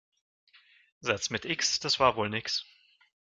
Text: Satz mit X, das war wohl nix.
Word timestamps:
Satz 1.01 1.29
mit 1.29 1.45
X, 1.45 1.79
das 1.79 1.99
war 1.99 2.15
wohl 2.15 2.27
nix. 2.27 2.65